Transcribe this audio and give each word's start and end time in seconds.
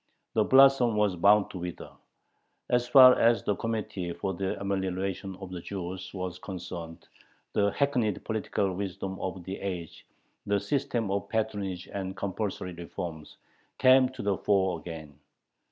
The 0.33 0.43
blossom 0.43 0.95
was 0.95 1.15
bound 1.15 1.51
to 1.51 1.59
wither. 1.59 1.91
As 2.71 2.87
far 2.87 3.13
as 3.19 3.43
the 3.43 3.55
Committee 3.55 4.13
for 4.13 4.33
the 4.33 4.59
Amelioration 4.59 5.35
of 5.35 5.51
the 5.51 5.61
Jews 5.61 6.11
was 6.11 6.39
concerned, 6.39 7.07
the 7.53 7.69
hackneyed 7.73 8.25
political 8.25 8.73
wisdom 8.73 9.19
of 9.19 9.43
the 9.43 9.57
age, 9.59 10.07
the 10.47 10.59
system 10.59 11.11
of 11.11 11.29
patronage 11.29 11.87
and 11.87 12.17
compulsory 12.17 12.73
reforms, 12.73 13.37
came 13.77 14.09
to 14.13 14.23
the 14.23 14.37
fore 14.39 14.79
again. 14.79 15.19